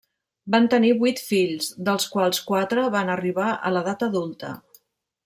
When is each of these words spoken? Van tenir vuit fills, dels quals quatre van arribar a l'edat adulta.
Van 0.53 0.63
tenir 0.73 0.87
vuit 1.03 1.19
fills, 1.25 1.67
dels 1.89 2.07
quals 2.13 2.39
quatre 2.47 2.87
van 2.99 3.13
arribar 3.17 3.51
a 3.55 3.73
l'edat 3.77 4.07
adulta. 4.09 4.51